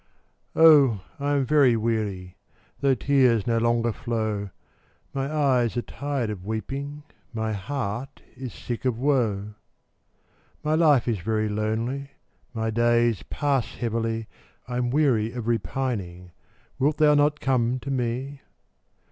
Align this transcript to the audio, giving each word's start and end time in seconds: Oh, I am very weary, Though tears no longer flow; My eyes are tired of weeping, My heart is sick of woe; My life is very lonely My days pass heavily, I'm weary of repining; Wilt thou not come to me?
Oh, 0.55 1.01
I 1.19 1.33
am 1.33 1.45
very 1.45 1.75
weary, 1.77 2.35
Though 2.79 2.95
tears 2.95 3.45
no 3.45 3.59
longer 3.59 3.93
flow; 3.93 4.49
My 5.13 5.31
eyes 5.31 5.77
are 5.77 5.83
tired 5.83 6.31
of 6.31 6.43
weeping, 6.43 7.03
My 7.33 7.53
heart 7.53 8.23
is 8.35 8.51
sick 8.51 8.83
of 8.83 8.97
woe; 8.97 9.53
My 10.63 10.73
life 10.73 11.07
is 11.07 11.19
very 11.19 11.47
lonely 11.49 12.09
My 12.51 12.71
days 12.71 13.21
pass 13.29 13.75
heavily, 13.75 14.27
I'm 14.67 14.89
weary 14.89 15.33
of 15.33 15.45
repining; 15.47 16.31
Wilt 16.79 16.97
thou 16.97 17.13
not 17.13 17.39
come 17.39 17.77
to 17.81 17.91
me? 17.91 18.41